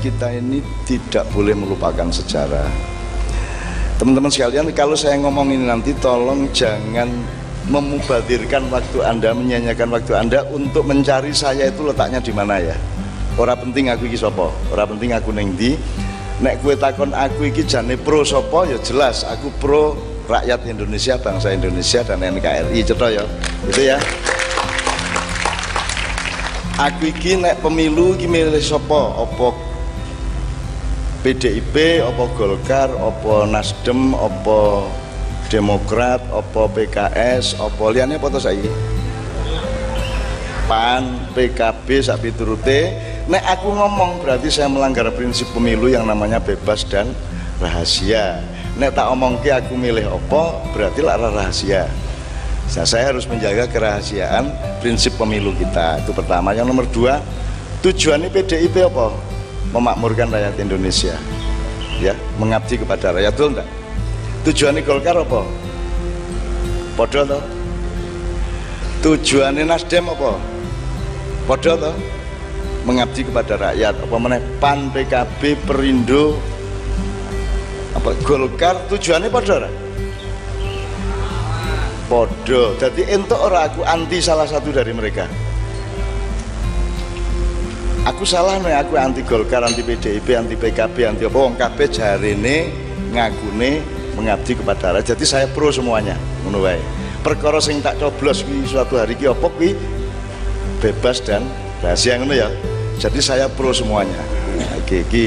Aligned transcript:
kita 0.00 0.32
ini 0.32 0.64
tidak 0.88 1.28
boleh 1.30 1.52
melupakan 1.52 2.08
sejarah. 2.08 2.66
Teman-teman 4.00 4.32
sekalian, 4.32 4.64
kalau 4.72 4.96
saya 4.96 5.20
ngomong 5.20 5.52
ini 5.52 5.68
nanti 5.68 5.92
tolong 6.00 6.48
jangan 6.56 7.06
memubadirkan 7.68 8.66
waktu 8.72 9.04
Anda, 9.04 9.36
menyanyikan 9.36 9.92
waktu 9.92 10.16
Anda 10.16 10.40
untuk 10.48 10.88
mencari 10.88 11.36
saya 11.36 11.68
itu 11.68 11.84
letaknya 11.84 12.18
di 12.24 12.32
mana 12.32 12.56
ya. 12.56 12.76
Ora 13.36 13.52
penting 13.52 13.92
aku 13.92 14.08
iki 14.08 14.16
sapa, 14.16 14.48
ora 14.72 14.88
penting 14.88 15.12
aku 15.12 15.30
ning 15.36 15.52
ndi. 15.52 15.76
Nek 16.40 16.64
kue 16.64 16.72
takon 16.72 17.12
aku 17.12 17.52
iki 17.52 17.68
jane 17.68 18.00
pro 18.00 18.24
sapa 18.24 18.64
ya 18.64 18.80
jelas 18.80 19.28
aku 19.28 19.52
pro 19.60 19.92
rakyat 20.24 20.64
Indonesia, 20.64 21.20
bangsa 21.20 21.52
Indonesia 21.52 22.00
dan 22.00 22.24
NKRI 22.24 22.80
cetha 22.80 23.08
ya. 23.12 23.24
Itu 23.68 23.80
ya 23.84 24.00
aku 26.80 27.12
iki 27.12 27.36
nek 27.36 27.60
pemilu 27.60 28.16
iki 28.16 28.24
milih 28.24 28.56
apa 28.56 29.00
PDIP 31.20 32.00
apa 32.00 32.24
Golkar 32.32 32.88
apa 32.96 33.44
Nasdem 33.44 34.16
apa 34.16 34.88
Demokrat 35.52 36.24
apa 36.32 36.62
PKS 36.72 37.60
apa 37.60 37.82
liyane 37.92 38.16
apa 38.16 38.26
to 38.32 38.40
saiki 38.40 38.70
PAN 40.64 41.28
PKB 41.36 42.00
sak 42.00 42.24
piturute 42.24 42.94
nek 43.28 43.44
aku 43.52 43.68
ngomong 43.68 44.22
berarti 44.24 44.48
saya 44.48 44.72
melanggar 44.72 45.10
prinsip 45.12 45.50
pemilu 45.52 45.92
yang 45.92 46.08
namanya 46.08 46.40
bebas 46.40 46.88
dan 46.88 47.12
rahasia 47.60 48.40
nek 48.80 48.96
tak 48.96 49.10
omong 49.12 49.36
ke 49.44 49.52
aku 49.52 49.76
milih 49.76 50.08
apa 50.08 50.56
berarti 50.72 51.00
lah 51.04 51.20
rahasia 51.20 51.84
Nah, 52.70 52.86
saya 52.86 53.10
harus 53.10 53.26
menjaga 53.26 53.66
kerahasiaan 53.66 54.46
prinsip 54.78 55.18
pemilu 55.18 55.50
kita. 55.58 56.06
Itu 56.06 56.14
pertama. 56.14 56.54
Yang 56.54 56.70
nomor 56.70 56.86
dua, 56.86 57.18
tujuannya 57.82 58.30
PDIP 58.30 58.86
apa? 58.86 59.29
Memakmurkan 59.70 60.32
rakyat 60.32 60.56
Indonesia. 60.58 61.14
Ya, 62.00 62.16
mengabdi 62.40 62.80
kepada 62.80 63.12
rakyat 63.12 63.32
betul 63.36 63.48
enggak? 63.52 63.68
Tujuannya 64.48 64.82
Golkar 64.82 65.16
apa? 65.20 65.40
Podo 66.96 67.20
toh? 67.28 67.44
Tujuannya 69.04 69.64
Nasdem 69.68 70.08
apa? 70.08 70.40
Podo 71.44 71.72
toh? 71.76 71.94
Mengabdi 72.88 73.28
kepada 73.28 73.60
rakyat. 73.60 73.94
Apa 74.00 74.16
mana? 74.16 74.40
PAN, 74.56 74.88
PKB, 74.96 75.60
Perindo, 75.68 76.40
apa 78.00 78.16
Golkar 78.22 78.80
tujuannya 78.88 79.28
podo 79.28 79.60
podo 82.08 82.62
jadi 82.78 83.02
entuk 83.12 83.36
ora 83.36 83.68
aku 83.68 83.84
anti 83.84 84.22
salah 84.22 84.48
satu 84.48 84.72
dari 84.72 84.94
mereka 84.94 85.26
aku 88.10 88.26
salah 88.26 88.58
nih 88.58 88.74
aku 88.74 88.98
anti 88.98 89.22
Golkar 89.22 89.62
anti 89.62 89.86
PDIP 89.86 90.26
anti 90.34 90.58
PKB 90.58 90.96
anti 91.06 91.22
apa. 91.24 91.38
Wong 91.38 91.54
kabeh 91.54 91.86
jarene 91.86 92.66
ngakune 93.14 93.80
mengabdi 94.18 94.58
kepada 94.58 94.98
rakyat. 94.98 95.14
Jadi 95.14 95.24
saya 95.24 95.46
pro 95.46 95.70
semuanya 95.70 96.18
ngono 96.42 96.66
wae. 96.66 96.82
Perkara 97.22 97.62
sing 97.62 97.78
tak 97.78 98.02
coblos 98.02 98.42
kuwi 98.42 98.66
suatu 98.66 98.98
hari 98.98 99.14
ki 99.14 99.30
apa 99.30 99.46
kuwi? 99.46 99.78
Bebas 100.82 101.22
dan 101.22 101.46
rahasia 101.78 102.18
ngono 102.18 102.34
ya. 102.34 102.50
Jadi 102.98 103.20
saya 103.22 103.46
pro 103.46 103.70
semuanya. 103.70 104.20
Iki 104.84 104.96
iki. 105.06 105.26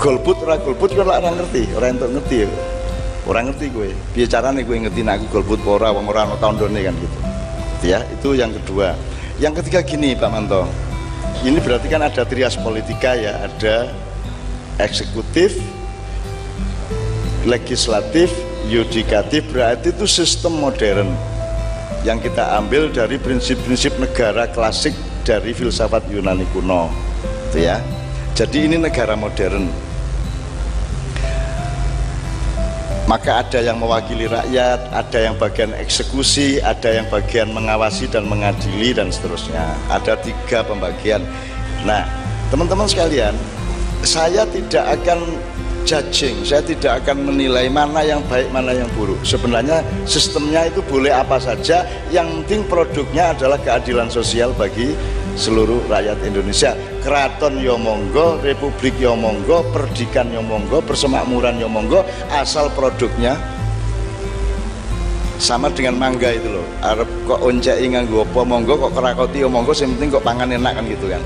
Golput 0.00 0.40
ora 0.42 0.56
golput 0.58 0.90
kok 0.96 1.04
ora 1.04 1.20
ngerti 1.20 1.68
ora 1.76 1.92
entuk 1.92 2.10
ngerti. 2.16 2.48
Ya 2.48 2.50
orang 3.24 3.48
ngerti 3.48 3.72
gue 3.72 3.88
biar 4.12 4.52
nih 4.52 4.62
gue 4.68 4.76
ngerti 4.84 5.00
aku 5.00 5.24
golput 5.32 5.60
pora 5.64 5.88
wong 5.96 6.04
ora 6.08 6.28
ana 6.28 6.36
tandone 6.40 6.80
kan 6.80 6.96
gitu. 6.96 7.18
Ya 7.84 8.00
itu 8.08 8.32
yang 8.36 8.52
kedua. 8.52 8.96
Yang 9.34 9.64
ketiga 9.64 9.82
gini 9.82 10.14
Pak 10.14 10.30
Manto 10.30 10.62
ini 11.44 11.60
berarti 11.60 11.86
kan 11.92 12.00
ada 12.00 12.24
trias 12.24 12.56
politika 12.56 13.12
ya 13.12 13.44
ada 13.44 13.92
eksekutif 14.80 15.54
legislatif 17.44 18.32
yudikatif 18.64 19.44
berarti 19.52 19.92
itu 19.92 20.08
sistem 20.08 20.56
modern 20.56 21.12
yang 22.04 22.20
kita 22.20 22.56
ambil 22.60 22.88
dari 22.92 23.16
prinsip-prinsip 23.16 23.96
negara 23.96 24.48
klasik 24.48 24.92
dari 25.24 25.56
filsafat 25.56 26.04
Yunani 26.12 26.44
kuno 26.52 26.92
itu 27.48 27.64
ya. 27.64 27.80
Jadi 28.34 28.66
ini 28.66 28.76
negara 28.76 29.14
modern 29.14 29.70
maka 33.04 33.44
ada 33.44 33.60
yang 33.60 33.76
mewakili 33.76 34.24
rakyat, 34.24 34.80
ada 34.88 35.18
yang 35.20 35.36
bagian 35.36 35.76
eksekusi, 35.76 36.60
ada 36.64 36.88
yang 36.88 37.06
bagian 37.12 37.52
mengawasi 37.52 38.08
dan 38.08 38.24
mengadili 38.24 38.96
dan 38.96 39.12
seterusnya. 39.12 39.76
Ada 39.92 40.16
tiga 40.24 40.64
pembagian. 40.64 41.20
Nah, 41.84 42.08
teman-teman 42.48 42.88
sekalian, 42.88 43.36
saya 44.00 44.48
tidak 44.48 44.84
akan 45.00 45.36
judging, 45.84 46.40
saya 46.48 46.64
tidak 46.64 47.04
akan 47.04 47.28
menilai 47.28 47.68
mana 47.68 48.00
yang 48.00 48.24
baik, 48.32 48.48
mana 48.48 48.72
yang 48.72 48.88
buruk. 48.96 49.20
Sebenarnya 49.20 49.84
sistemnya 50.08 50.72
itu 50.72 50.80
boleh 50.88 51.12
apa 51.12 51.36
saja, 51.36 51.84
yang 52.08 52.24
penting 52.44 52.64
produknya 52.72 53.36
adalah 53.36 53.60
keadilan 53.60 54.08
sosial 54.08 54.56
bagi 54.56 54.96
seluruh 55.34 55.82
rakyat 55.90 56.18
Indonesia. 56.26 56.72
Keraton 57.02 57.60
Yomonggo, 57.60 58.40
Republik 58.40 58.96
Yomonggo, 58.98 59.66
Perdikan 59.74 60.30
Yomonggo, 60.30 60.80
Persemakmuran 60.82 61.60
Yomonggo 61.60 62.06
asal 62.32 62.70
produknya 62.72 63.36
sama 65.36 65.68
dengan 65.70 65.98
mangga 65.98 66.30
itu 66.30 66.46
loh. 66.48 66.66
Arab 66.80 67.10
kok 67.26 67.42
onceki 67.42 67.92
nganggo 67.92 68.22
apa 68.22 68.40
monggo 68.46 68.74
kok 68.78 68.94
kerakoti 68.94 69.42
monggo 69.44 69.74
yang 69.74 69.92
penting 69.98 70.08
kok 70.14 70.24
pangan 70.24 70.48
enak 70.48 70.72
kan 70.78 70.84
gitu 70.86 71.06
kan. 71.10 71.22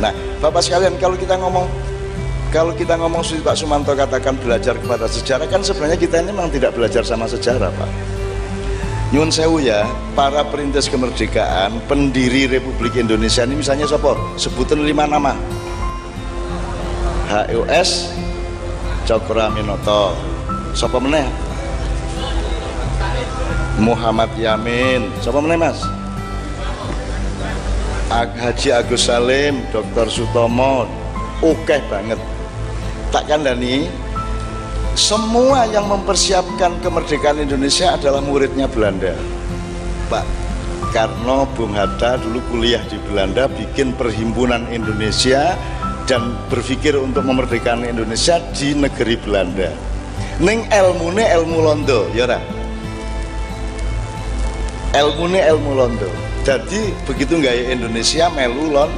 Nah 0.00 0.12
Bapak 0.38 0.62
sekalian 0.62 0.94
kalau 0.96 1.18
kita 1.18 1.34
ngomong 1.36 1.66
kalau 2.54 2.72
kita 2.72 2.94
ngomong 2.96 3.20
Pak 3.20 3.56
Sumanto 3.58 3.92
katakan 3.92 4.38
belajar 4.38 4.78
kepada 4.78 5.10
sejarah 5.10 5.50
kan 5.50 5.60
sebenarnya 5.60 5.98
kita 5.98 6.22
ini 6.22 6.30
memang 6.30 6.48
tidak 6.54 6.72
belajar 6.72 7.02
sama 7.02 7.26
sejarah 7.26 7.68
Pak 7.74 8.15
Nyun 9.14 9.30
sewu 9.30 9.62
ya, 9.62 9.86
para 10.18 10.42
perintis 10.42 10.90
kemerdekaan, 10.90 11.78
pendiri 11.86 12.50
Republik 12.50 12.98
Indonesia 12.98 13.46
ini 13.46 13.62
misalnya 13.62 13.86
siapa? 13.86 14.18
Sebutan 14.34 14.82
lima 14.82 15.06
nama. 15.06 15.30
HUS 17.30 18.10
Cokro 19.06 19.46
Aminoto. 19.46 20.18
Siapa 20.74 20.98
meneh? 20.98 21.22
Muhammad 23.78 24.34
Yamin. 24.34 25.06
Siapa 25.22 25.38
meneh, 25.38 25.54
Mas? 25.54 25.78
Haji 28.10 28.68
Agus 28.74 29.06
Salim, 29.06 29.62
Dr. 29.70 30.10
Sutomo. 30.10 30.90
Oke 31.46 31.78
banget. 31.86 32.18
Tak 33.14 33.30
kandani 33.30 33.86
semua 34.96 35.68
yang 35.68 35.92
mempersiapkan 35.92 36.80
kemerdekaan 36.80 37.44
Indonesia 37.44 37.92
adalah 38.00 38.24
muridnya 38.24 38.64
Belanda. 38.64 39.12
Pak 40.08 40.24
Karno 40.96 41.44
Bung 41.52 41.76
Hatta 41.76 42.16
dulu 42.16 42.40
kuliah 42.48 42.80
di 42.88 42.96
Belanda 43.04 43.44
bikin 43.44 43.92
perhimpunan 43.92 44.64
Indonesia 44.72 45.52
dan 46.08 46.32
berpikir 46.48 46.96
untuk 46.96 47.28
memerdekakan 47.28 47.84
Indonesia 47.84 48.40
di 48.56 48.72
negeri 48.72 49.20
Belanda. 49.20 49.68
Neng 50.40 50.64
ilmune 50.72 51.28
ilmu 51.28 51.58
londo 51.60 52.08
ya 52.16 52.24
ora? 52.24 52.40
Ilmune 54.96 55.44
ilmu 55.44 55.76
londo. 55.76 56.08
Jadi 56.40 56.96
begitu 57.04 57.36
nggak 57.36 57.68
Indonesia 57.68 58.32
melu 58.32 58.72
lon 58.72 58.88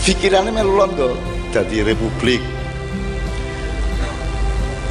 pikirannya 0.00 0.48
melu 0.48 0.80
londo. 0.80 1.12
Jadi 1.52 1.84
republik 1.84 2.40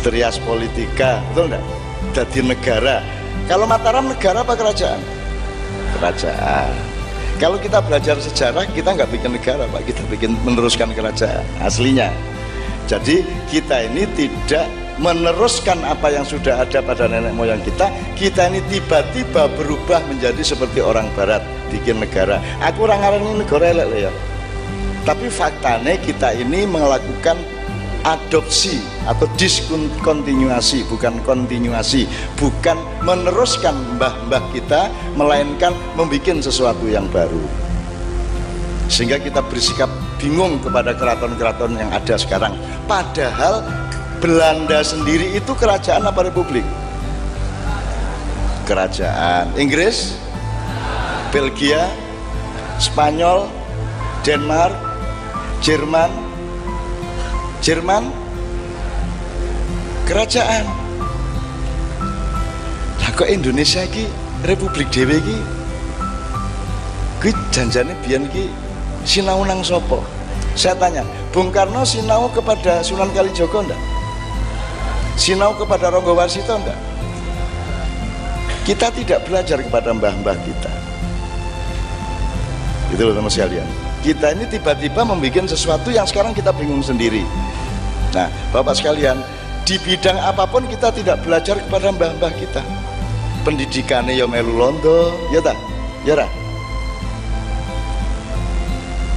trias 0.01 0.37
politika 0.41 1.21
betul 1.31 1.49
enggak 1.53 1.65
jadi 2.11 2.39
negara. 2.43 2.97
Kalau 3.47 3.65
Mataram 3.69 4.09
negara 4.09 4.43
apa 4.43 4.53
kerajaan? 4.57 4.99
Kerajaan. 5.97 6.73
Kalau 7.39 7.57
kita 7.57 7.81
belajar 7.81 8.17
sejarah 8.21 8.69
kita 8.69 8.93
nggak 8.93 9.09
bikin 9.09 9.33
negara 9.33 9.65
pak. 9.69 9.81
Kita 9.87 10.01
bikin 10.09 10.37
meneruskan 10.45 10.93
kerajaan 10.93 11.45
aslinya. 11.61 12.09
Jadi 12.89 13.23
kita 13.47 13.87
ini 13.87 14.03
tidak 14.17 14.67
meneruskan 14.99 15.81
apa 15.87 16.13
yang 16.13 16.27
sudah 16.27 16.61
ada 16.61 16.83
pada 16.83 17.09
nenek 17.09 17.33
moyang 17.33 17.61
kita. 17.65 17.89
Kita 18.13 18.51
ini 18.51 18.61
tiba-tiba 18.69 19.49
berubah 19.57 20.03
menjadi 20.05 20.41
seperti 20.43 20.83
orang 20.83 21.09
barat 21.17 21.41
bikin 21.73 21.97
negara. 22.01 22.37
Aku 22.61 22.85
orang 22.85 22.99
ini 23.21 23.41
negara 23.41 23.73
elek 23.73 24.09
ya 24.09 24.11
tapi 25.01 25.33
faktanya 25.33 25.97
kita 25.97 26.33
ini 26.37 26.69
melakukan 26.69 27.37
adopsi 28.01 28.81
atau 29.05 29.29
diskontinuasi 29.37 30.85
bukan 30.89 31.21
kontinuasi 31.21 32.09
bukan 32.37 32.77
meneruskan 33.05 33.73
mbah-mbah 33.97 34.41
kita 34.53 34.89
melainkan 35.13 35.73
membuat 35.93 36.41
sesuatu 36.41 36.85
yang 36.89 37.05
baru. 37.09 37.41
Sehingga 38.91 39.21
kita 39.23 39.39
bersikap 39.47 39.87
bingung 40.19 40.59
kepada 40.59 40.91
keraton-keraton 40.91 41.79
yang 41.79 41.89
ada 41.95 42.19
sekarang. 42.19 42.53
Padahal 42.85 43.63
Belanda 44.21 44.85
sendiri 44.85 45.33
itu 45.33 45.55
kerajaan 45.57 46.05
apa 46.05 46.29
republik? 46.29 46.67
Kerajaan 48.69 49.49
Inggris 49.57 50.13
Belgia 51.33 51.89
Spanyol 52.77 53.49
Denmark 54.21 54.75
Jerman 55.65 56.30
Jerman 57.61 58.09
kerajaan. 60.09 60.65
Lah 62.99 63.11
kok 63.13 63.29
Indonesia 63.29 63.85
ki 63.85 64.09
Republik 64.49 64.89
Dewi 64.89 65.21
ki 65.21 65.37
ki 67.21 67.29
janjane 67.53 67.93
biyen 68.01 68.25
ki 68.33 68.49
sinau 69.05 69.45
nang 69.45 69.61
sopo 69.61 70.01
saya 70.57 70.73
tanya 70.73 71.05
Bung 71.29 71.53
Karno 71.53 71.85
sinau 71.85 72.25
kepada 72.33 72.81
Sunan 72.81 73.13
Kalijogo 73.13 73.61
enggak 73.61 73.77
sinau 75.15 75.53
kepada 75.53 75.93
Ronggo 75.93 76.17
Warsito 76.17 76.57
enggak 76.57 76.77
kita 78.65 78.93
tidak 78.93 79.25
belajar 79.25 79.57
kepada 79.57 79.89
mbah-mbah 79.89 80.37
kita. 80.37 80.69
Itu 82.93 83.09
loh 83.09 83.13
teman 83.17 83.31
sekalian 83.31 83.65
kita 84.01 84.33
ini 84.33 84.49
tiba-tiba 84.49 85.05
membuat 85.05 85.47
sesuatu 85.47 85.93
yang 85.93 86.05
sekarang 86.09 86.33
kita 86.33 86.49
bingung 86.51 86.81
sendiri. 86.81 87.21
Nah 88.11 88.27
bapak 88.51 88.75
sekalian 88.77 89.21
di 89.63 89.77
bidang 89.77 90.17
apa 90.19 90.49
pun 90.49 90.65
kita 90.65 90.91
tidak 90.91 91.21
belajar 91.21 91.61
kepada 91.61 91.93
mbah-mbah 91.93 92.33
kita. 92.35 92.61
Pendidikannya 93.41 94.13
ya 94.13 94.29
melu 94.29 94.53
londo 94.53 95.17
ya 95.33 95.41
tak 95.41 95.57
ya 96.05 96.13
tak 96.13 96.29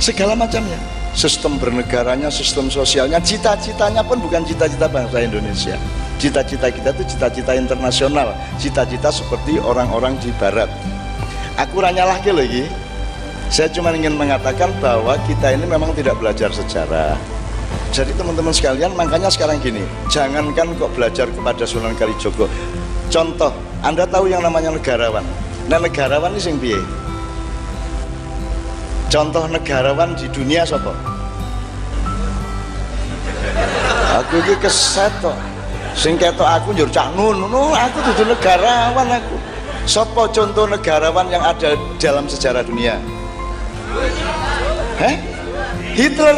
segala 0.04 0.36
macamnya 0.36 0.76
sistem 1.16 1.56
bernegaranya 1.56 2.28
sistem 2.28 2.68
sosialnya 2.68 3.16
cita-citanya 3.24 4.04
pun 4.04 4.20
bukan 4.20 4.44
cita-cita 4.44 4.84
bangsa 4.84 5.24
Indonesia. 5.24 5.80
Cita-cita 6.20 6.68
kita 6.68 6.92
itu 6.92 7.16
cita-cita 7.16 7.56
internasional 7.56 8.36
cita-cita 8.60 9.08
seperti 9.08 9.56
orang-orang 9.64 10.20
di 10.20 10.28
barat. 10.36 10.68
Aku 11.56 11.80
ranyalah 11.80 12.20
lagi 12.20 12.68
saya 13.52 13.68
cuma 13.70 13.92
ingin 13.92 14.16
mengatakan 14.16 14.72
bahwa 14.80 15.14
kita 15.28 15.52
ini 15.52 15.68
memang 15.68 15.92
tidak 15.92 16.16
belajar 16.16 16.48
sejarah. 16.50 17.14
Jadi 17.94 18.10
teman-teman 18.18 18.50
sekalian 18.50 18.90
makanya 18.98 19.30
sekarang 19.30 19.62
gini 19.62 19.86
jangankan 20.10 20.74
kok 20.74 20.90
belajar 20.98 21.30
kepada 21.30 21.62
Sunan 21.62 21.94
Kalijogo. 21.94 22.50
Contoh 23.12 23.54
anda 23.86 24.02
tahu 24.08 24.26
yang 24.26 24.42
namanya 24.42 24.74
negarawan? 24.74 25.22
Nah 25.70 25.78
negarawan 25.78 26.34
ini 26.34 26.42
sing 26.42 26.58
piye? 26.58 26.82
Contoh 29.12 29.46
negarawan 29.46 30.18
di 30.18 30.26
dunia 30.34 30.66
sopo 30.66 30.90
aku 34.14 34.42
ini 34.42 34.54
keset 34.58 35.10
kok. 35.22 35.38
Sing 35.94 36.18
ketok 36.18 36.46
aku 36.46 36.74
njur 36.74 36.90
cak 36.90 37.14
nun 37.14 37.38
aku 37.70 37.96
tuh 38.02 38.26
negarawan 38.26 39.06
aku. 39.14 39.38
Sopo 39.86 40.26
contoh 40.26 40.66
negarawan 40.66 41.30
yang 41.30 41.46
ada 41.46 41.78
dalam 42.02 42.26
sejarah 42.26 42.66
dunia 42.66 42.98
Heh? 44.98 45.16
Hitler? 45.94 46.36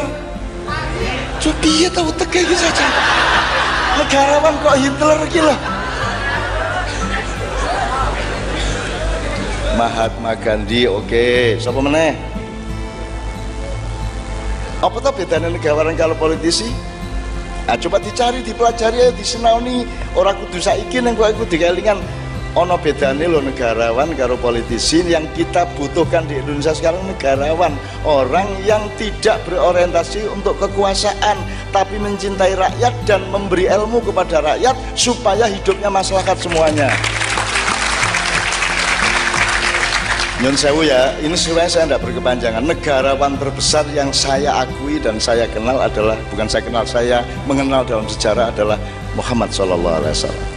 Coba 1.41 1.69
ya 1.69 1.89
tahu 1.93 2.11
teka 2.17 2.41
gitu 2.43 2.57
saja. 2.57 2.87
Negarawan 3.97 4.55
kok 4.61 4.77
Hitler 4.77 5.19
gitu 5.33 5.53
Mahatma 9.77 10.33
Gandhi 10.41 10.89
oke. 10.89 11.05
Okay. 11.05 11.61
siapa 11.61 11.81
meneh? 11.85 12.17
Apa 14.81 14.97
tuh 15.01 15.13
bedanya 15.13 15.53
negarawan 15.53 15.97
kalau 15.97 16.17
politisi? 16.17 16.69
Nah, 17.69 17.77
coba 17.77 18.01
dicari 18.01 18.41
dipelajari 18.41 18.97
ya 18.97 19.11
disenauni. 19.13 19.85
Orang 20.17 20.41
kudu 20.41 20.65
saiki 20.65 21.03
yang 21.03 21.13
gua 21.13 21.33
ikut 21.33 21.49
dikelingan 21.53 22.01
ono 22.57 22.81
bedane 22.81 23.29
lo 23.29 23.45
negarawan 23.45 24.17
karo 24.17 24.41
politisi 24.41 25.05
yang 25.05 25.29
kita 25.37 25.69
butuhkan 25.77 26.25
di 26.25 26.41
Indonesia 26.41 26.73
sekarang 26.73 27.05
negarawan 27.05 27.77
orang 28.09 28.49
yang 28.65 28.81
tidak 28.97 29.45
berorientasi 29.45 30.25
untuk 30.33 30.57
kekuasaan 30.57 31.37
tapi 31.69 32.01
mencintai 32.01 32.57
rakyat 32.57 32.95
dan 33.05 33.21
memberi 33.29 33.69
ilmu 33.69 34.01
kepada 34.01 34.41
rakyat 34.41 34.73
supaya 34.97 35.45
hidupnya 35.45 35.93
masyarakat 35.93 36.37
semuanya 36.41 36.89
Nyun 40.37 40.53
sewu 40.53 40.85
ya, 40.85 41.17
ini 41.25 41.33
supaya 41.33 41.65
saya 41.65 41.89
tidak 41.89 42.05
berkepanjangan. 42.05 42.61
Negarawan 42.61 43.41
terbesar 43.41 43.89
yang 43.97 44.13
saya 44.13 44.69
akui 44.69 45.01
dan 45.01 45.17
saya 45.17 45.49
kenal 45.49 45.81
adalah 45.81 46.13
bukan 46.29 46.45
saya 46.45 46.61
kenal, 46.61 46.85
saya 46.85 47.25
mengenal 47.49 47.89
dalam 47.89 48.05
sejarah 48.05 48.53
adalah 48.53 48.77
Muhammad 49.17 49.49
Shallallahu 49.49 49.97
Alaihi 49.97 50.13
Wasallam. 50.13 50.56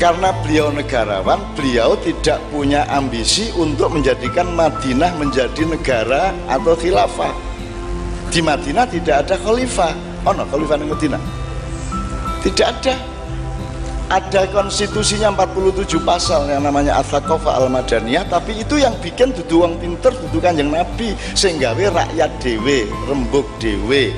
Karena 0.00 0.32
beliau 0.40 0.72
negarawan, 0.72 1.44
beliau 1.52 1.92
tidak 2.00 2.40
punya 2.48 2.88
ambisi 2.88 3.52
untuk 3.52 3.92
menjadikan 3.92 4.48
Madinah 4.56 5.12
menjadi 5.20 5.68
negara 5.68 6.32
atau 6.48 6.72
khilafah. 6.72 7.36
Di 8.32 8.40
Madinah 8.40 8.88
tidak 8.88 9.28
ada 9.28 9.36
khalifah. 9.36 9.92
Oh 10.24 10.32
no, 10.32 10.48
khalifah 10.48 10.80
di 10.80 10.88
Madinah. 10.88 11.20
Tidak 12.40 12.64
ada 12.64 12.96
ada 14.10 14.42
konstitusinya 14.50 15.30
47 15.36 15.86
pasal 16.02 16.50
yang 16.50 16.66
namanya 16.66 16.98
Athakofa 16.98 17.62
Al-Madaniyah 17.62 18.26
tapi 18.26 18.58
itu 18.58 18.74
yang 18.80 18.96
bikin 18.98 19.30
dudu 19.30 19.62
wong 19.62 19.78
pinter 19.78 20.10
dudu 20.10 20.42
kanjeng 20.42 20.74
Nabi 20.74 21.14
sehingga 21.38 21.78
rakyat 21.78 22.30
dewe 22.42 22.90
rembuk 23.06 23.46
dewe 23.62 24.10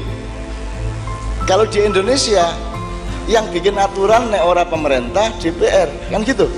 kalau 1.45 1.69
di 1.69 1.85
Indonesia 1.85 2.72
yang 3.31 3.47
bikin 3.51 3.79
aturan 3.79 4.31
nek 4.31 4.43
ora 4.43 4.67
pemerintah 4.67 5.31
DPR 5.39 5.89
kan 6.11 6.23
gitu. 6.27 6.51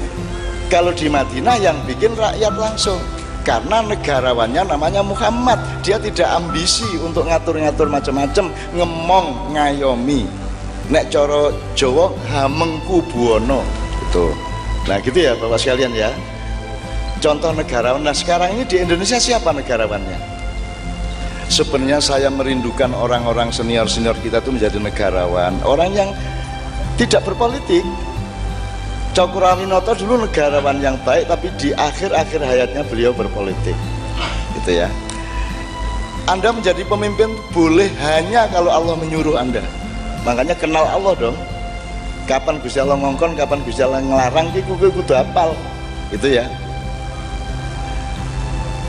Kalau 0.73 0.91
di 0.91 1.07
Madinah 1.13 1.61
yang 1.61 1.77
bikin 1.85 2.17
rakyat 2.17 2.55
langsung. 2.57 2.99
Karena 3.45 3.85
negarawannya 3.85 4.65
namanya 4.73 5.05
Muhammad. 5.05 5.61
Dia 5.85 6.01
tidak 6.01 6.25
ambisi 6.33 6.89
untuk 7.05 7.29
ngatur-ngatur 7.29 7.93
macam-macam. 7.93 8.49
Ngemong 8.73 9.53
ngayomi. 9.53 10.25
Nek 10.89 11.13
coro 11.13 11.53
Jawa 11.77 12.09
hamengku 12.33 13.05
buwono. 13.13 13.61
Itu 14.09 14.33
nah 14.85 15.01
gitu 15.01 15.17
ya 15.17 15.33
Bapak 15.37 15.61
sekalian 15.61 15.93
ya. 15.93 16.13
Contoh 17.21 17.53
negarawan. 17.53 18.05
Nah 18.05 18.17
sekarang 18.17 18.57
ini 18.57 18.65
di 18.65 18.81
Indonesia 18.81 19.21
siapa 19.21 19.53
negarawannya? 19.53 20.17
Sebenarnya 21.49 22.01
saya 22.01 22.33
merindukan 22.33 22.97
orang-orang 22.97 23.53
senior-senior 23.53 24.17
kita 24.25 24.41
itu 24.41 24.51
menjadi 24.53 24.81
negarawan. 24.81 25.61
Orang 25.65 25.93
yang 25.93 26.09
tidak 26.95 27.27
berpolitik. 27.27 27.83
Cokroaminoto 29.15 29.95
dulu 29.95 30.27
negarawan 30.27 30.83
yang 30.83 30.99
baik 31.07 31.31
tapi 31.31 31.47
di 31.55 31.71
akhir-akhir 31.71 32.41
hayatnya 32.43 32.83
beliau 32.83 33.15
berpolitik. 33.15 33.75
Gitu 34.59 34.83
ya. 34.83 34.91
Anda 36.27 36.51
menjadi 36.51 36.83
pemimpin 36.83 37.31
boleh 37.55 37.87
hanya 38.03 38.51
kalau 38.51 38.75
Allah 38.75 38.99
menyuruh 38.99 39.39
Anda. 39.39 39.63
Makanya 40.27 40.59
kenal 40.59 40.83
Allah 40.83 41.15
dong. 41.15 41.37
Kapan 42.27 42.59
Gusti 42.59 42.81
Allah 42.81 42.97
ngongkon 42.97 43.37
kapan 43.37 43.61
Gusti 43.63 43.85
Allah 43.85 44.03
ngelarang 44.03 44.51
ki 44.51 44.67
kudu 44.67 44.91
kudu 44.91 45.15
apal. 45.15 45.55
Itu 46.11 46.27
ya. 46.35 46.51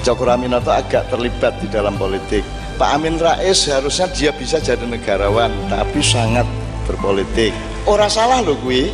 Cokroaminoto 0.02 0.74
agak 0.74 1.06
terlibat 1.14 1.54
di 1.62 1.68
dalam 1.70 1.98
politik. 2.02 2.42
Pak 2.82 2.90
Amin 2.98 3.22
Rais 3.22 3.70
harusnya 3.70 4.10
dia 4.10 4.32
bisa 4.34 4.58
jadi 4.58 4.84
negarawan 4.90 5.54
tapi 5.70 6.02
sangat 6.02 6.44
berpolitik 6.90 7.54
orang 7.86 8.10
salah 8.10 8.42
loh 8.42 8.58
gue 8.66 8.90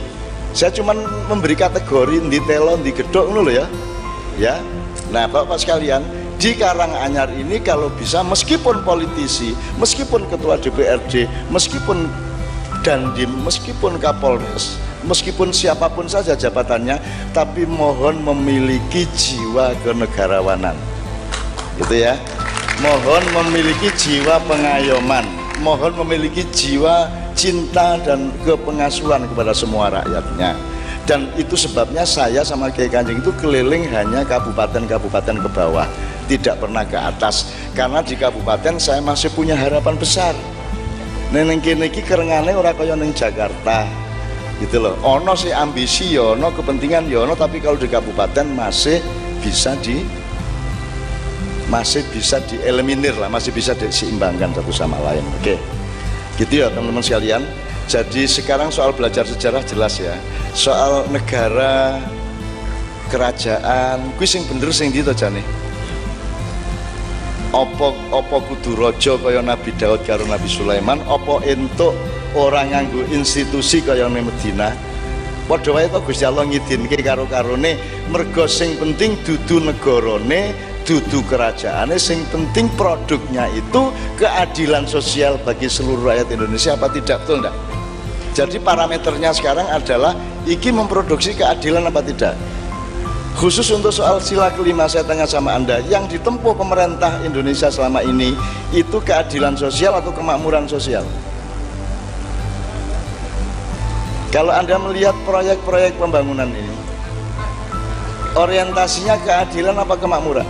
saya 0.51 0.71
cuma 0.75 0.91
memberi 1.31 1.55
kategori 1.55 2.19
di 2.27 2.39
telon 2.43 2.83
di 2.83 2.91
gedok 2.91 3.31
loh 3.31 3.48
ya. 3.48 3.65
Ya. 4.36 4.60
Nah 5.12 5.27
bapak 5.27 5.60
sekalian 5.60 6.03
di 6.36 6.55
Karanganyar 6.55 7.31
ini 7.31 7.63
kalau 7.63 7.88
bisa 7.95 8.24
meskipun 8.25 8.83
politisi 8.83 9.55
meskipun 9.79 10.27
ketua 10.27 10.60
DPRD 10.60 11.29
meskipun 11.53 12.10
dandim 12.81 13.29
meskipun 13.45 14.01
kapolres 14.01 14.75
meskipun 15.05 15.53
siapa 15.53 15.86
pun 15.93 16.10
saja 16.10 16.33
jabatannya 16.33 16.98
tapi 17.31 17.63
mohon 17.69 18.19
memiliki 18.19 19.07
jiwa 19.15 19.71
kenegarawanan. 19.86 20.75
Gitu 21.79 21.95
ya. 22.03 22.19
Mohon 22.81 23.24
memiliki 23.38 23.93
jiwa 23.93 24.41
pengayoman. 24.50 25.24
Mohon 25.62 26.01
memiliki 26.01 26.41
jiwa 26.50 27.20
cinta 27.33 28.00
dan 28.01 28.31
kepengasuhan 28.43 29.27
kepada 29.31 29.51
semua 29.55 29.91
rakyatnya 29.91 30.55
dan 31.09 31.27
itu 31.35 31.57
sebabnya 31.57 32.05
saya 32.05 32.45
sama 32.45 32.69
Kiai 32.69 32.91
Kanjeng 32.91 33.19
itu 33.19 33.33
keliling 33.41 33.89
hanya 33.89 34.21
kabupaten-kabupaten 34.27 35.41
ke 35.41 35.50
bawah 35.50 35.88
tidak 36.29 36.61
pernah 36.61 36.85
ke 36.85 36.95
atas 36.95 37.50
karena 37.73 38.00
di 38.05 38.15
kabupaten 38.15 38.77
saya 38.77 39.01
masih 39.01 39.33
punya 39.33 39.57
harapan 39.57 39.97
besar 39.97 40.38
Neneng 41.31 41.63
kene 41.63 41.88
iki 41.88 42.03
kerengane 42.03 42.51
ora 42.51 42.75
kaya 42.75 42.91
ning 42.91 43.15
Jakarta. 43.15 43.88
Gitu 44.59 44.83
loh. 44.83 45.00
Ono 45.00 45.31
sih 45.31 45.55
ambisi 45.55 46.11
ya 46.11 46.35
ono, 46.35 46.51
kepentingan 46.51 47.07
ya 47.07 47.23
ono, 47.23 47.39
tapi 47.39 47.63
kalau 47.63 47.79
di 47.79 47.88
kabupaten 47.88 48.51
masih 48.51 49.00
bisa 49.39 49.79
di 49.79 50.03
masih 51.71 52.03
bisa 52.11 52.43
dieliminir 52.51 53.15
lah, 53.15 53.31
masih 53.31 53.55
bisa 53.55 53.71
diseimbangkan 53.79 54.51
satu 54.51 54.75
sama 54.75 55.00
lain. 55.07 55.23
Oke. 55.39 55.55
Gitu 56.41 56.65
ya 56.65 56.74
teman-teman 56.74 57.05
sekalian. 57.05 57.45
Jadi 57.86 58.25
sekarang 58.25 58.74
soal 58.74 58.98
belajar 58.98 59.29
sejarah 59.29 59.62
jelas 59.62 60.01
ya. 60.01 60.17
Soal 60.57 61.05
negara 61.13 62.01
kerajaan 63.13 64.01
kuwi 64.17 64.25
sing 64.25 64.41
bener 64.50 64.74
sing 64.74 64.89
ndi 64.89 65.05
to 65.05 65.13
jane? 65.13 65.45
opo 67.51 67.91
opo 68.15 68.39
kudu 68.48 68.79
raja 68.79 69.19
kaya 69.19 69.43
Nabi 69.43 69.75
Daud 69.75 70.07
karo 70.07 70.24
Nabi 70.24 70.48
Sulaiman 70.48 71.03
opo 71.03 71.43
entuk 71.43 71.91
orang 72.31 72.71
nganggo 72.71 73.03
institusi 73.12 73.83
kaya 73.83 74.07
ning 74.07 74.24
Medina 74.24 74.71
padha 75.51 75.75
wae 75.75 75.91
to 75.91 76.00
Gusti 76.00 76.24
Allah 76.24 76.48
ngidinke 76.48 77.03
karo 77.03 77.27
karone 77.27 77.75
mergo 78.07 78.48
sing 78.48 78.79
penting 78.79 79.19
dudu 79.27 79.67
negarane 79.67 80.55
dudu 80.88 81.21
kerajaannya 81.29 81.97
sing 82.00 82.25
penting 82.33 82.67
produknya 82.73 83.45
itu 83.53 83.93
keadilan 84.17 84.89
sosial 84.89 85.38
bagi 85.45 85.69
seluruh 85.69 86.13
rakyat 86.13 86.27
Indonesia 86.33 86.73
apa 86.73 86.89
tidak? 86.89 87.21
Betul 87.25 87.45
enggak 87.45 87.55
jadi 88.31 88.63
parameternya 88.63 89.35
sekarang 89.35 89.67
adalah 89.67 90.15
iki 90.47 90.71
memproduksi 90.71 91.35
keadilan 91.35 91.91
apa 91.91 92.00
tidak? 92.00 92.33
Khusus 93.35 93.67
untuk 93.71 93.91
soal 93.95 94.19
sila 94.23 94.51
kelima 94.55 94.88
saya 94.88 95.07
tanya 95.07 95.27
sama 95.27 95.55
anda 95.55 95.79
yang 95.88 96.07
ditempuh 96.07 96.55
pemerintah 96.55 97.19
Indonesia 97.23 97.71
selama 97.71 98.03
ini 98.03 98.35
itu 98.71 99.00
keadilan 99.03 99.55
sosial 99.55 100.00
atau 100.00 100.15
kemakmuran 100.15 100.67
sosial? 100.67 101.03
Kalau 104.31 104.55
anda 104.55 104.79
melihat 104.79 105.15
proyek-proyek 105.27 106.00
pembangunan 106.00 106.47
ini 106.47 106.75
orientasinya 108.39 109.19
keadilan 109.27 109.75
apa 109.75 110.00
kemakmuran 110.00 110.47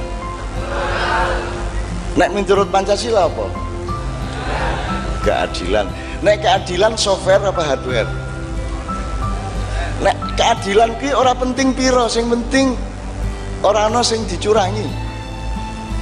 nek 2.21 2.29
menurut 2.37 2.69
Pancasila 2.69 3.25
apa? 3.25 3.49
Keadilan. 5.25 5.89
Nek 6.21 6.45
keadilan 6.45 6.93
software 6.93 7.41
apa 7.41 7.61
hardware? 7.65 8.09
Nek 10.05 10.13
keadilan 10.37 10.93
ki 11.01 11.17
ora 11.17 11.33
penting 11.33 11.73
piro 11.73 12.05
sing 12.05 12.29
penting 12.29 12.77
ora 13.65 13.89
ana 13.89 14.05
sing 14.05 14.21
dicurangi. 14.29 14.85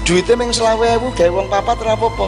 Duitnya 0.04 0.52
selawe 0.52 1.00
ewu 1.00 1.08
gawe 1.16 1.32
wong 1.32 1.48
papat 1.48 1.80
ora 1.88 1.96
apa-apa. 1.96 2.28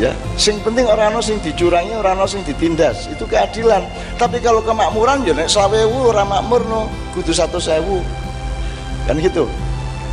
Ya 0.00 0.16
sing 0.40 0.56
penting 0.64 0.88
orang 0.88 1.12
ana 1.12 1.20
sing 1.20 1.36
dicurangi 1.44 1.92
orang 1.92 2.16
ana 2.16 2.24
sing 2.24 2.40
ditindas. 2.48 3.04
Itu 3.12 3.28
keadilan. 3.28 3.84
Tapi 4.16 4.40
kalau 4.40 4.64
kemakmuran 4.64 5.28
ya 5.28 5.36
nek 5.36 5.52
ewu 5.52 6.08
ora 6.08 6.24
makmur 6.24 6.64
no 6.64 6.88
kudu 7.12 7.36
satu 7.36 7.60
sewu 7.60 8.00
kan 9.06 9.14
gitu 9.22 9.46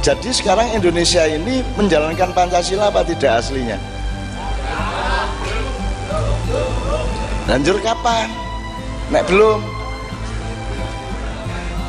jadi 0.04 0.30
sekarang 0.36 0.76
Indonesia 0.76 1.24
ini 1.24 1.64
menjalankan 1.80 2.36
Pancasila 2.36 2.92
apa 2.92 3.08
tidak 3.08 3.40
aslinya 3.40 3.80
lanjut 7.48 7.80
kapan 7.80 8.28
nek 9.10 9.24
belum 9.32 9.64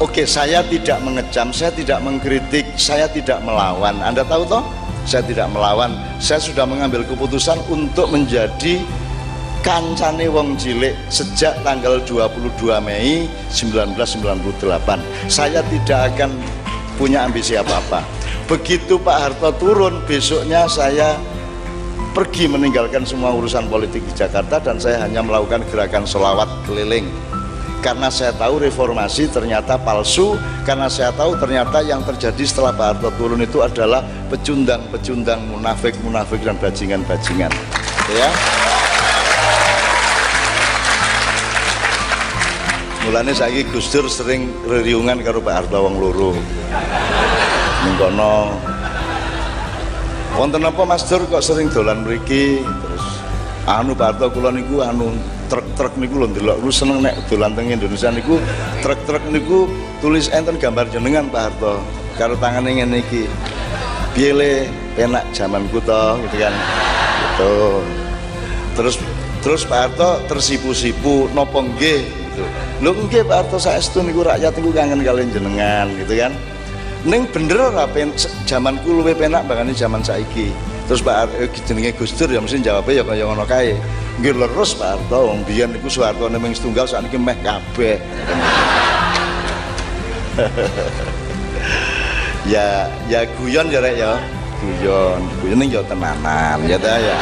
Oke, 0.03 0.27
saya 0.27 0.59
tidak 0.67 0.99
mengecam, 1.07 1.55
saya 1.55 1.71
tidak 1.71 2.03
mengkritik, 2.03 2.67
saya 2.75 3.07
tidak 3.07 3.39
melawan. 3.47 3.95
Anda 4.03 4.27
tahu 4.27 4.43
toh? 4.43 4.67
Saya 5.07 5.23
tidak 5.23 5.55
melawan. 5.55 5.95
Saya 6.19 6.43
sudah 6.43 6.67
mengambil 6.67 7.07
keputusan 7.07 7.63
untuk 7.71 8.11
menjadi 8.11 8.83
kancane 9.63 10.27
wong 10.27 10.59
cilik 10.59 10.99
sejak 11.07 11.55
tanggal 11.63 12.03
22 12.03 12.35
Mei 12.83 13.31
1998. 13.55 15.31
Saya 15.31 15.63
tidak 15.71 16.11
akan 16.11 16.43
punya 16.97 17.27
ambisi 17.27 17.59
apa-apa. 17.59 18.05
Begitu 18.45 19.01
Pak 19.01 19.17
Harto 19.17 19.51
turun, 19.57 20.05
besoknya 20.05 20.69
saya 20.69 21.17
pergi 22.15 22.47
meninggalkan 22.47 23.03
semua 23.03 23.35
urusan 23.35 23.67
politik 23.67 24.05
di 24.07 24.13
Jakarta 24.15 24.63
dan 24.63 24.79
saya 24.79 25.03
hanya 25.03 25.25
melakukan 25.25 25.67
gerakan 25.73 26.07
selawat 26.07 26.47
keliling. 26.69 27.11
Karena 27.83 28.09
saya 28.09 28.33
tahu 28.33 28.65
reformasi 28.65 29.29
ternyata 29.29 29.77
palsu 29.77 30.41
karena 30.65 30.89
saya 30.89 31.13
tahu 31.13 31.37
ternyata 31.37 31.85
yang 31.85 32.01
terjadi 32.01 32.41
setelah 32.41 32.73
Pak 32.73 32.87
Harto 32.97 33.13
turun 33.21 33.45
itu 33.45 33.61
adalah 33.61 34.01
pecundang-pecundang 34.33 35.53
munafik-munafik 35.53 36.41
dan 36.41 36.57
bajingan-bajingan. 36.57 37.53
Ya 38.09 38.33
mulanya 43.05 43.37
saya 43.37 43.61
Gus 43.69 43.93
Dur 43.93 44.09
sering 44.09 44.49
reriungan 44.65 45.21
karo 45.21 45.39
Pak 45.45 45.55
Harto 45.65 45.79
wong 45.85 46.01
loro. 46.01 46.33
Ning 47.85 47.95
kono. 48.01 48.57
Wonten 50.35 50.65
apa 50.67 50.83
Mas 50.89 51.05
Dur 51.07 51.23
kok 51.29 51.45
sering 51.45 51.69
dolan 51.71 52.03
mriki? 52.03 52.65
Terus 52.65 53.05
anu 53.69 53.93
Pak 53.93 54.17
Harto 54.17 54.33
kula 54.33 54.51
niku 54.51 54.81
anu 54.81 55.13
truk-truk 55.53 55.95
niku 56.01 56.25
lho 56.25 56.27
ndelok. 56.33 56.57
Lu 56.65 56.73
seneng 56.73 57.05
nek 57.05 57.15
dolan 57.29 57.53
teng 57.53 57.69
Indonesia 57.69 58.09
niku 58.09 58.41
truk-truk 58.81 59.23
niku 59.29 59.69
tulis 60.01 60.33
enten 60.33 60.57
gambar 60.57 60.89
jenengan 60.89 61.29
Pak 61.29 61.43
Harto 61.53 61.85
karo 62.17 62.35
tangane 62.41 62.81
ngene 62.81 63.05
iki. 63.05 63.29
Piye 64.17 64.33
le? 64.33 64.53
Enak 64.95 65.27
zamanku 65.35 65.83
to 65.83 66.03
gitu 66.23 66.37
kan? 66.39 66.55
Gitu. 66.55 67.55
Terus 68.79 68.95
terus 69.45 69.63
Pak 69.69 69.79
Harto 69.91 70.11
tersipu-sipu 70.31 71.29
nopo 71.37 71.61
nggih 71.61 72.24
gitu. 72.35 72.45
Lho 72.83 72.91
Pak 73.31 73.31
Harto 73.31 73.59
saestu 73.63 74.03
niku 74.03 74.27
rakyat 74.27 74.51
niku 74.59 74.75
kangen 74.75 75.07
kalian 75.07 75.31
jenengan 75.31 75.87
gitu 75.95 76.15
kan? 76.19 76.33
Ning 77.07 77.29
bener 77.31 77.71
ora 77.71 77.87
zamanku 78.49 78.91
luwih 78.91 79.15
penak 79.15 79.47
bangane 79.47 79.71
zaman 79.77 80.03
saiki. 80.03 80.51
Terus 80.91 81.01
Pak 81.01 81.31
eh, 81.39 81.49
jenenge 81.65 81.95
Gus 81.95 82.13
Dur 82.19 82.29
ya 82.29 82.43
mesti 82.43 82.59
jawabnya 82.61 83.01
ya 83.01 83.03
kaya 83.07 83.25
ngono 83.31 83.45
kae. 83.47 83.79
Nggih 84.19 84.35
leres 84.35 84.75
Pak 84.75 84.99
Harto 84.99 85.31
wong 85.31 85.47
biyen 85.47 85.71
niku 85.71 85.87
Soeharto 85.87 86.27
nemeng 86.27 86.53
setunggal 86.53 86.91
sakniki 86.91 87.17
meh 87.17 87.39
kabeh. 87.41 87.97
Ya 92.45 92.93
ya 93.09 93.25
guyon 93.41 93.73
ya 93.73 93.81
rek 93.81 93.97
ya. 93.97 94.21
Guyon 94.61 95.25
guyon 95.41 95.57
ning 95.65 95.73
ya 95.73 95.81
tenanan 95.81 96.61
ya 96.69 96.77
ta 96.77 97.01
ya 97.01 97.17